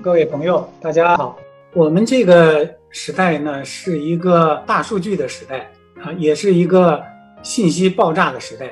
[0.00, 1.36] 各位朋友，大家好。
[1.74, 5.70] 我们这个时代呢，是一个大数据的时代
[6.02, 7.00] 啊，也是一个
[7.42, 8.70] 信息爆炸的时代。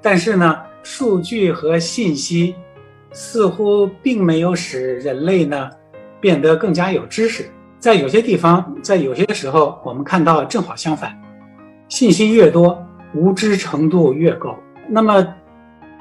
[0.00, 2.54] 但是呢，数据和信息
[3.12, 5.70] 似乎并没有使人类呢
[6.20, 7.48] 变得更加有知识。
[7.78, 11.16] 在有些地方，在有些时候，我们看到正好相反，
[11.88, 12.84] 信息越多，
[13.14, 14.58] 无知程度越高。
[14.88, 15.24] 那么，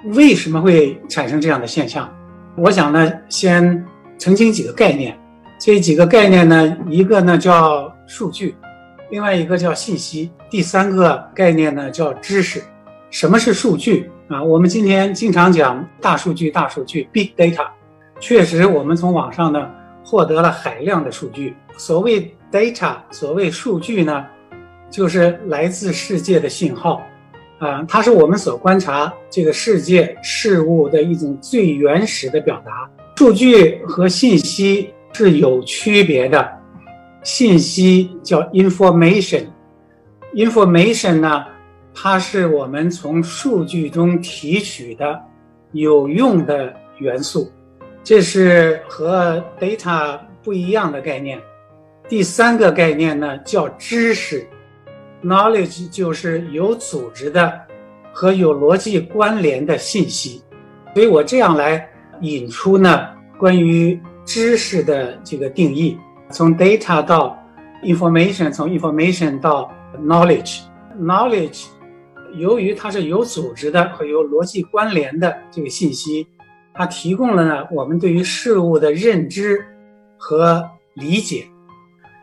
[0.05, 2.11] 为什么会产生这样的现象？
[2.57, 3.85] 我想呢，先
[4.21, 5.17] 澄清几个概念。
[5.59, 8.55] 这几个概念呢，一个呢叫数据，
[9.09, 12.61] 另外一个叫信息，第三个概念呢叫知识。
[13.09, 14.43] 什么是数据啊？
[14.43, 17.65] 我们今天经常讲大数据，大数据 （big data）。
[18.19, 19.67] 确实，我们从网上呢
[20.05, 21.55] 获得了海量的数据。
[21.75, 24.23] 所谓 data，所谓数据呢，
[24.91, 27.01] 就是来自世界的信号
[27.57, 32.87] 啊，它是我们所观察这个世界事物的一种最原始的表达。
[33.21, 34.91] 数据和信息。
[35.13, 36.51] 是有区别的，
[37.21, 41.45] 信息叫 information，information 呢，
[41.93, 45.21] 它是我们从数据中提取的
[45.73, 47.51] 有用的元素，
[48.03, 51.39] 这是和 data 不一样的概念。
[52.09, 54.47] 第三个概念呢叫知识
[55.23, 57.53] ，knowledge 就是有组织的
[58.11, 60.41] 和有逻辑关联的信息。
[60.95, 61.87] 所以我这样来
[62.21, 63.99] 引出呢关于。
[64.23, 65.97] 知识的这个定义，
[66.29, 67.35] 从 data 到
[67.83, 69.69] information，从 information 到
[69.99, 71.65] knowledge，knowledge
[72.35, 76.27] 由于它是有组织的和有逻辑关联的这个信息，
[76.71, 79.65] 它提供了呢我们对于事物的认知
[80.17, 81.43] 和理解。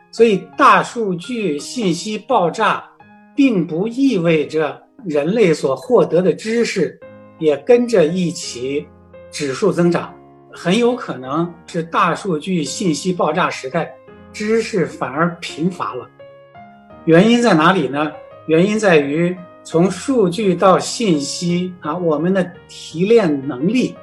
[0.09, 2.83] 所以大数据信息爆炸，
[3.35, 6.97] 并不意味着人类所获得的知识
[7.39, 8.87] 也跟着一起
[9.31, 10.13] 指数增长。
[10.51, 13.93] 很有可能是大数据信息爆炸时代，
[14.33, 16.07] 知识反而贫乏了。
[17.05, 18.11] 原因在哪里呢？
[18.47, 23.95] 原因在于从数据到信息啊，我们的提炼能力，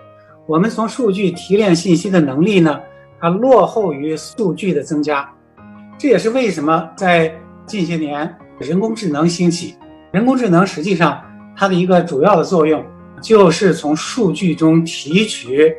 [0.47, 2.81] 我们从数据提炼信息的能力呢，
[3.21, 5.29] 它落后于数据的增加。
[5.99, 7.35] 这也是为什么在
[7.67, 9.77] 近些年人工智能兴起。
[10.13, 11.21] 人工智能实际上
[11.57, 12.85] 它的一个主要的作用，
[13.21, 15.75] 就是从数据中提取。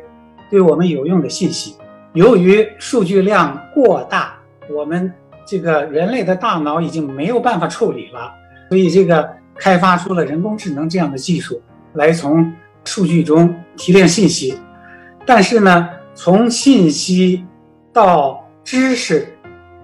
[0.50, 1.76] 对我们有用的信息，
[2.14, 4.38] 由于数据量过大，
[4.74, 5.12] 我们
[5.46, 8.32] 这个人类的大脑已经没有办法处理了，
[8.70, 11.60] 所以这个开发出了人工智能这样的技术，
[11.92, 12.50] 来从
[12.84, 14.58] 数据中提炼信息。
[15.26, 17.44] 但是呢，从信息
[17.92, 19.28] 到知识，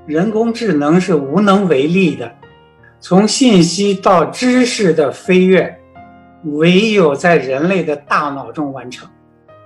[0.06, 2.32] 人工智能是无能为力的。
[3.00, 5.78] 从信息到知识的飞跃，
[6.44, 9.09] 唯有在人类的大脑中完成。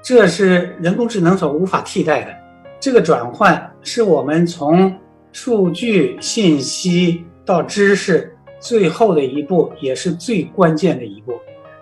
[0.03, 2.35] 这是人工智能所无法替代的。
[2.81, 4.95] 这个转换是我们从
[5.33, 11.35] 数据信息到知识最后的一步，也是最关键的一步。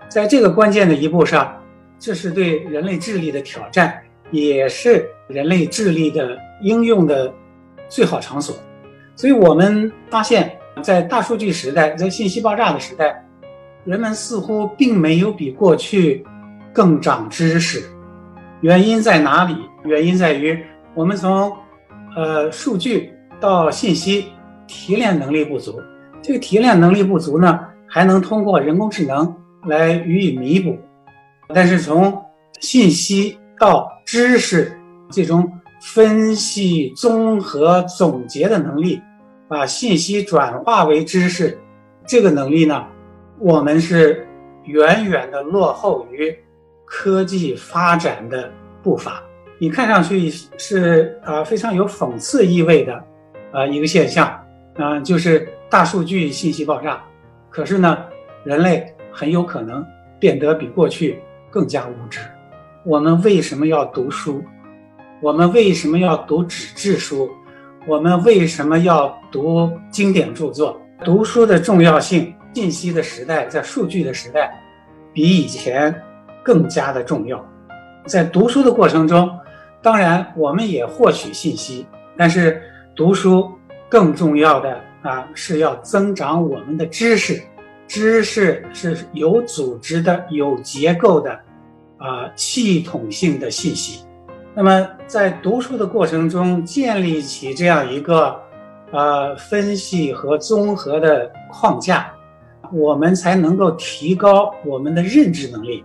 [0.09, 1.55] 在这个关键的一步上，
[1.99, 7.31] 这是对人类智力的挑战，也是人类智力的应用的
[7.87, 8.55] 最好场所。
[9.15, 13.23] 所以，我们发现，在大数据时代，在信息爆炸的时代，
[13.87, 16.21] 人们似乎并没有比过去
[16.73, 17.81] 更长知识。
[18.59, 19.55] 原因在哪里？
[19.85, 20.61] 原因在于
[20.93, 21.55] 我们从，
[22.13, 23.09] 呃，数据
[23.39, 24.25] 到信息
[24.67, 25.79] 提炼能力不足。
[26.21, 29.33] 这个提炼能力不足呢，还能通过人工智能
[29.63, 30.77] 来予以弥补。
[31.53, 32.21] 但是从
[32.59, 34.77] 信息到知识
[35.09, 35.49] 这种
[35.79, 39.01] 分析、综合、总结的能力，
[39.47, 41.57] 把信息转化为知识，
[42.05, 42.83] 这个能力呢，
[43.39, 44.27] 我们是
[44.63, 46.37] 远远的落后于。
[46.89, 48.49] 科技发展的
[48.81, 49.21] 步伐，
[49.59, 53.03] 你看上去是啊非常有讽刺意味的，
[53.51, 54.25] 啊一个现象，
[54.77, 57.03] 啊就是大数据信息爆炸，
[57.49, 58.05] 可是呢，
[58.45, 59.85] 人类很有可能
[60.17, 61.19] 变得比过去
[61.49, 62.21] 更加无知。
[62.85, 64.41] 我们为什么要读书？
[65.21, 67.29] 我们为什么要读纸质书？
[67.85, 70.79] 我们为什么要读经典著作？
[71.03, 74.51] 读书的重要性，信息的时代，在数据的时代，
[75.13, 75.93] 比以前。
[76.43, 77.45] 更加的重要，
[78.05, 79.29] 在读书的过程中，
[79.81, 81.85] 当然我们也获取信息，
[82.15, 82.61] 但是
[82.95, 83.51] 读书
[83.89, 87.43] 更重要的啊是要增长我们的知识，
[87.85, 91.37] 知识是有组织的、有结构的，
[91.97, 94.05] 啊系统性的信息。
[94.55, 98.41] 那么在读书的过程中建立起这样一个
[98.91, 102.09] 呃分析和综合的框架，
[102.73, 105.83] 我们才能够提高我们的认知能力。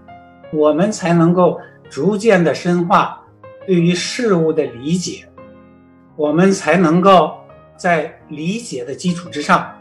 [0.53, 1.59] 我们才能够
[1.89, 3.23] 逐渐的深化
[3.67, 5.27] 对于事物的理解，
[6.15, 7.33] 我们才能够
[7.75, 9.73] 在理解的基础之上，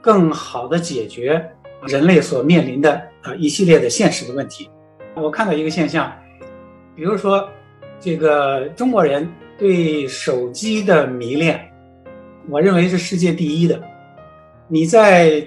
[0.00, 1.48] 更好的解决
[1.86, 4.68] 人类所面临的啊一系列的现实的问题。
[5.14, 6.12] 我看到一个现象，
[6.96, 7.48] 比如说
[8.00, 11.72] 这个中国人对手机的迷恋，
[12.48, 13.80] 我认为是世界第一的。
[14.66, 15.46] 你在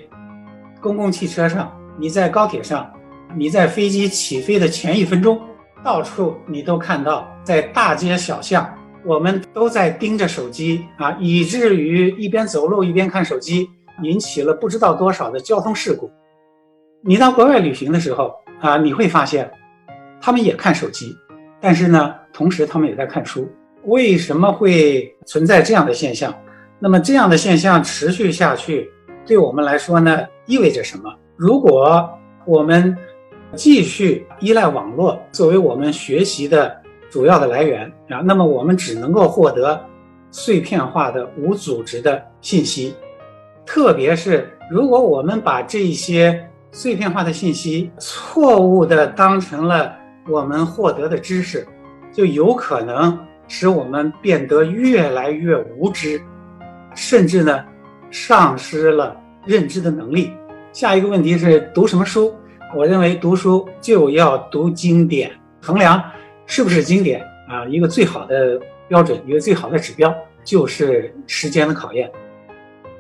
[0.82, 2.90] 公共汽车上，你在高铁上，
[3.36, 5.40] 你在飞机起飞的前一分钟，
[5.84, 8.74] 到处你都看到，在大街小巷。
[9.06, 13.70] 我们都在盯着手机啊，以至于一边走路一边看手机，
[14.04, 16.12] 引起了不知道多少的交通事故。
[17.02, 19.50] 你到国外旅行的时候啊，你会发现，
[20.20, 21.16] 他们也看手机，
[21.62, 23.50] 但是呢，同时他们也在看书。
[23.86, 26.34] 为什么会存在这样的现象？
[26.78, 28.92] 那么这样的现象持续下去，
[29.30, 31.04] 对我们来说呢，意味着什么？
[31.38, 32.10] 如果
[32.46, 32.98] 我们
[33.54, 36.76] 继续依赖网络作为我们学习的。
[37.12, 39.84] 主要的来源啊，那么我们只能够获得
[40.30, 42.94] 碎片化的无组织的信息，
[43.66, 49.96] 特别是如果我们把这些碎片化的信息错误的当成了
[50.28, 51.68] 我们获得的知识，
[52.14, 53.18] 就有可能
[53.48, 56.22] 使我们变得越来越无知，
[56.94, 57.66] 甚至呢
[58.12, 60.32] 丧失了认知的能力。
[60.72, 62.36] 下一个问题是读什么书？
[62.76, 65.32] 我认为读书就要读经典，
[65.62, 66.04] 衡量。
[66.52, 67.64] 是不是经典啊？
[67.66, 70.12] 一个最好的标准，一个最好的指标，
[70.44, 72.12] 就是时间的考验。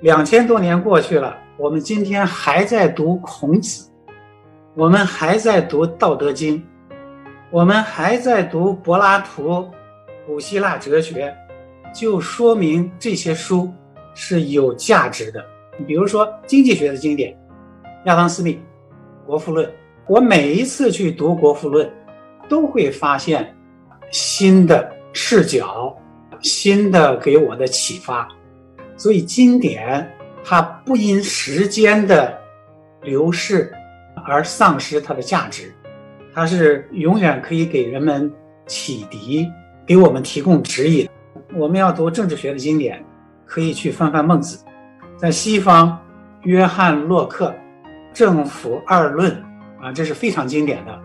[0.01, 3.89] 两千多年过去了，我们今天还在读孔子，
[4.75, 6.59] 我们还在读《道德经》，
[7.49, 9.67] 我们还在读柏拉图、
[10.27, 11.35] 古希腊哲学，
[11.91, 13.73] 就说明这些书
[14.13, 15.43] 是有价值的。
[15.85, 17.37] 比如说经济学的经典，
[18.05, 18.53] 亚当·斯密
[19.25, 19.65] 《国富论》，
[20.07, 21.87] 我每一次去读《国富论》。
[22.49, 23.55] 都会发现
[24.09, 25.95] 新的视角，
[26.41, 28.27] 新的给我的启发。
[28.97, 30.11] 所以经典
[30.43, 32.35] 它不因时间的
[33.03, 33.71] 流逝
[34.25, 35.71] 而丧失它的价值，
[36.33, 38.33] 它是永远可以给人们
[38.65, 39.47] 启迪，
[39.85, 41.07] 给我们提供指引。
[41.55, 43.05] 我们要读政治学的经典，
[43.45, 44.65] 可以去翻翻孟子。
[45.19, 45.99] 在西方，
[46.43, 47.47] 约翰洛克
[48.13, 49.29] 《政府二论》
[49.83, 50.97] 啊，这是非常经典的。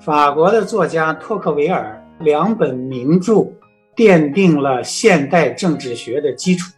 [0.00, 3.46] 法国的作家托克维尔两本名著
[3.94, 6.72] 奠定了现代政治学的基础，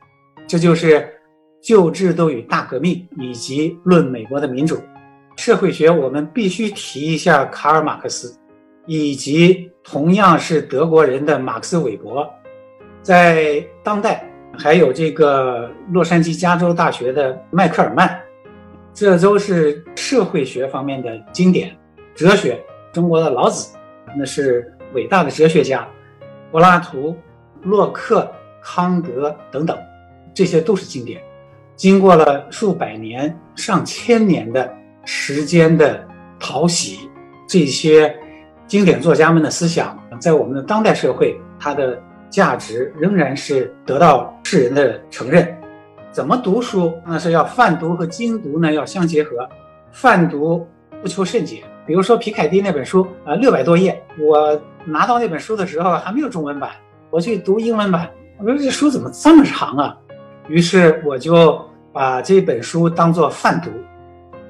[0.49, 1.01] 这就是
[1.63, 4.75] 《旧制度与大革命》以及《论美国的民主》。
[5.37, 8.37] 社会学我们必须提一下卡尔马克思，
[8.87, 12.29] 以及同样是德国人的马克思韦伯。
[13.01, 14.29] 在当代
[14.59, 18.21] 还有这个洛杉矶加州大学的迈克尔曼，
[18.93, 21.77] 这都是社会学方面的经典。
[22.15, 22.63] 哲学。
[22.93, 23.75] 中国的老子，
[24.15, 25.89] 那是伟大的哲学家，
[26.51, 27.17] 柏拉图、
[27.63, 28.31] 洛克、
[28.63, 29.75] 康德等等，
[30.35, 31.23] 这些都是经典。
[31.75, 34.71] 经过了数百年、上千年的
[35.07, 36.07] 时间的
[36.39, 37.09] 淘洗，
[37.49, 38.15] 这些
[38.67, 41.99] 经典作家们的思想，在我们的当代社会，它的
[42.33, 45.47] 价值仍然是得到世人的承认。
[46.11, 46.93] 怎么读书？
[47.07, 49.49] 那是要泛读和精读呢，要相结合。
[49.91, 50.67] 泛读
[51.03, 51.63] 不求甚解。
[51.87, 54.03] 比如说皮凯蒂那本书啊，六百多页。
[54.19, 56.71] 我拿到那本书的时候还没有中文版，
[57.11, 59.97] 我去读英文版，我说这书怎么这么长啊？
[60.49, 61.61] 于是我就
[61.93, 63.71] 把这本书当做泛读，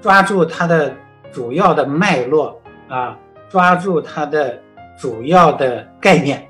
[0.00, 0.95] 抓住它的
[1.33, 3.18] 主要的脉络啊，
[3.49, 4.59] 抓住它的
[4.99, 6.47] 主要的概念，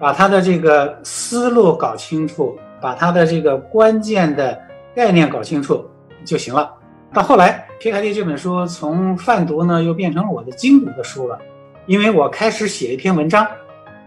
[0.00, 4.58] 把它的这个思路搞清楚，把它的这个关键的
[4.94, 5.84] 概念搞清楚
[6.24, 6.72] 就行了。
[7.12, 7.64] 到后来。
[7.80, 11.38] 皮凯蒂这本书从泛读呢，又变成了我的精读的书了，
[11.86, 13.46] 因为我开始写一篇文章，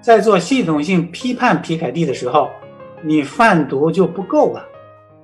[0.01, 2.50] 在做系统性批判皮凯蒂的时候，
[3.01, 4.62] 你泛读就不够了，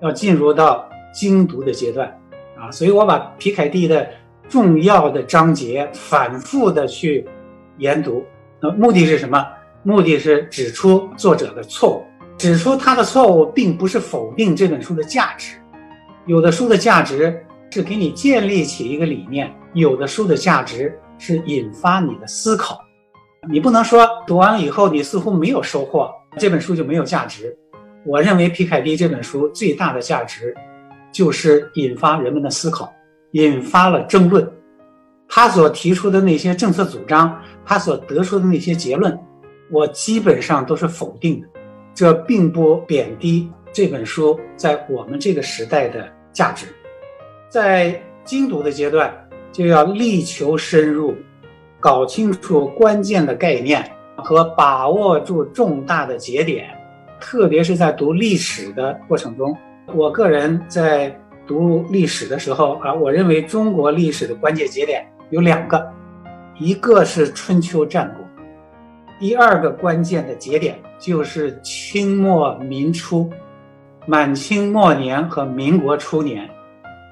[0.02, 2.08] 要进入到精读的阶段
[2.58, 4.08] 啊，所以我把皮凯蒂的
[4.48, 7.28] 重要的章节反复的去
[7.80, 8.24] 研读，
[8.62, 9.46] 那目的是什么？
[9.88, 12.03] 目的是指出作者的错误，
[12.38, 15.56] 指出他的错误，并不是否定这本书的价值，
[16.25, 17.41] 有的书的价值。
[17.70, 22.79] 是给你建立起一个理念，有的书的价值是引发你的思考，
[23.51, 27.56] 你不能说读完了以后你似乎没有收获，这本书就没有价值。
[28.06, 30.56] 我认为皮凯蒂这本书最大的价值，
[31.12, 32.89] 就是引发人们的思考，
[33.34, 34.50] 引发了争论。
[35.27, 39.15] 他所提出的那些政策主张，他所得出的那些结论，
[39.72, 41.48] 我基本上都是否定的。
[41.94, 46.68] 这并不贬低这本书在我们这个时代的价值。
[47.50, 49.12] 在精读的阶段，
[49.52, 51.16] 就要力求深入，
[51.80, 56.70] 搞清楚关键的概念和把握住重大的节点，
[57.20, 59.58] 特别是在读历史的过程中，
[59.96, 65.92] 我个人在读历史的时候啊，我认为中国历史的关键节点有两个，
[66.60, 68.27] 一个是春秋战国，
[69.20, 73.28] 第二个关键的节点就是清末民初，
[74.06, 76.48] 满清末年和民国初年，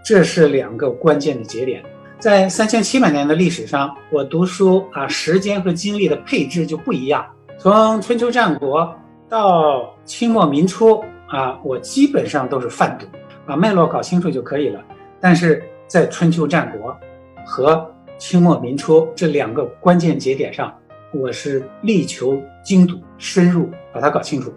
[0.04, 1.84] 这是两个关键的节点。
[2.20, 7.26] 在三千七百年的历史上，我读书啊，时间和精力的配置就不一样。
[7.58, 8.96] 从春秋战国
[9.28, 13.08] 到清末民初啊，我基本上都是泛读，
[13.48, 14.80] 把脉络搞清楚就可以了。
[15.20, 16.96] 但是在春秋战国
[17.44, 20.72] 和清末民初这两个关键节点上，
[21.14, 24.54] 我是力求精读深入，把它搞清楚。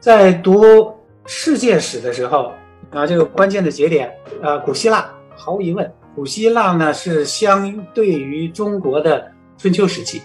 [0.00, 0.94] 在读
[1.26, 2.52] 世界史的时候
[2.90, 4.10] 啊，这个关键的节点，
[4.42, 5.90] 呃，古希腊毫无疑问。
[6.14, 10.22] 古希腊呢是相对于中国的春秋时期，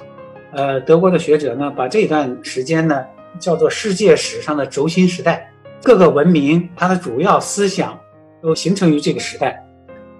[0.52, 3.06] 呃，德国的学者呢把这段时间呢
[3.38, 5.52] 叫做世界史上的轴心时代，
[5.84, 8.00] 各个文明它的主要思想
[8.42, 9.64] 都形成于这个时代，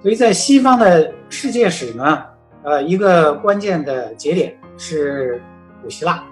[0.02, 2.24] 所以在西方的世界史呢，
[2.64, 5.42] 呃，一个关键的节点是
[5.82, 6.24] 古希腊，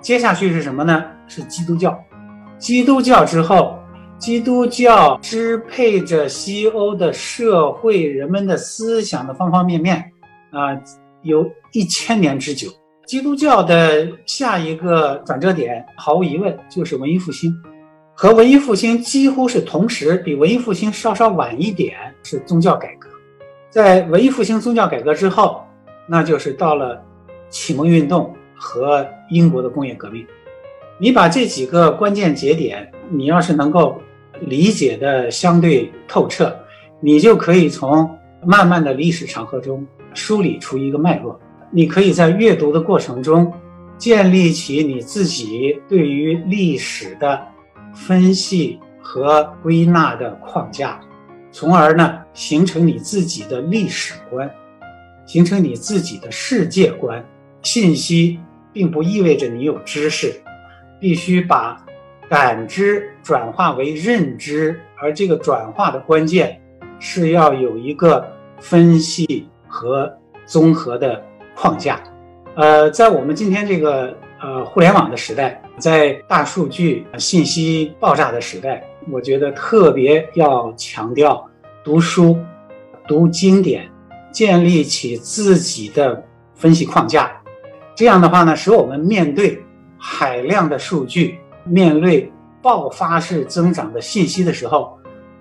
[0.00, 1.04] 接下去是什么呢？
[1.26, 1.98] 是基督教，
[2.58, 3.78] 基督教之后。
[4.18, 9.94] 基督教支配着西欧的社会，人们的思想的方方面面，
[10.50, 10.74] 啊，
[11.22, 12.68] 有一千年之久。
[13.06, 17.54] 基督教的下一个转折点，毫无疑问就是文艺复兴，
[18.12, 23.08] 和文艺复兴几乎是同时，比文艺复兴稍稍晚一点是宗教改革。
[23.70, 25.62] 在文艺复兴宗教改革之后，
[26.08, 27.00] 那就是到了
[27.48, 30.26] 启蒙运动和英国的工业革命。
[30.98, 34.00] 你把这几个关键节点，你要是能够。
[34.42, 36.56] 理解的相对透彻，
[37.00, 38.08] 你就可以从
[38.46, 39.84] 慢慢的历史长河中
[40.14, 41.40] 梳理出一个脉络。
[41.72, 43.52] 你可以在阅读的过程中
[43.96, 47.44] 建立起你自己对于历史的
[47.92, 51.00] 分析和归纳的框架，
[51.50, 54.48] 从而呢形成你自己的历史观，
[55.28, 57.24] 形成你自己的世界观。
[57.62, 58.40] 信息
[58.72, 60.34] 并不意味着你有知识，
[60.98, 61.80] 必须把。
[62.30, 66.60] 感知转化为认知，而这个转化的关键
[67.00, 68.22] 是要有一个
[68.60, 71.24] 分析和综合的
[71.56, 71.98] 框架。
[72.54, 81.48] 呃，在我们今天这个呃互联网的时代，在大数据信息爆炸的时代，我觉得特别要强调
[81.82, 82.36] 读书、
[83.06, 83.90] 读经典，
[84.38, 87.28] 建立起自己的分析框架。
[87.96, 89.60] 这样的话呢，使我们面对
[89.98, 91.40] 海量的数据。
[91.64, 92.30] 面对
[92.62, 94.96] 爆发式增长的信息的时候，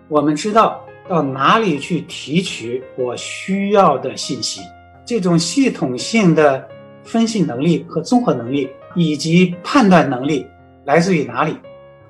[0.08, 4.62] 我们知道到哪里去提取我需要的信息。
[5.06, 6.68] 这种系统性的
[7.04, 10.44] 分析能力和综合能力，以及判断能力，
[10.86, 11.56] 来自于哪里？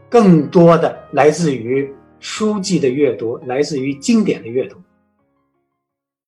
[0.07, 4.77] 更多的来自于书籍的阅读，来自于经典的阅读。